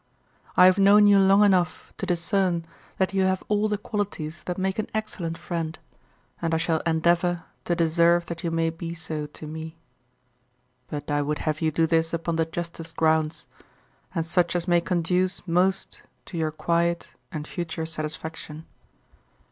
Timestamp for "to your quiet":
16.25-17.13